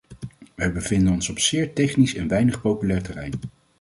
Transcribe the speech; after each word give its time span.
Wij 0.55 0.71
bevinden 0.73 1.13
ons 1.13 1.29
op 1.29 1.39
zeer 1.39 1.73
technisch 1.73 2.15
en 2.15 2.27
weinig 2.27 2.61
populair 2.61 3.03
terrein. 3.03 3.33